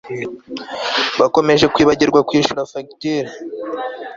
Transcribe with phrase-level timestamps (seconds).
[1.19, 3.29] Bakomeje kwibagirwa kwishyura fagitire